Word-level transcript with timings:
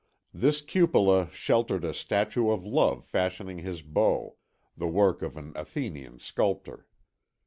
This 0.33 0.61
cupola 0.61 1.29
sheltered 1.31 1.83
a 1.85 1.93
statue 1.93 2.49
of 2.49 2.65
Love 2.65 3.05
fashioning 3.05 3.59
his 3.59 3.83
bow, 3.83 4.35
the 4.75 4.87
work 4.87 5.21
of 5.21 5.37
an 5.37 5.53
Athenian 5.55 6.17
sculptor. 6.17 6.87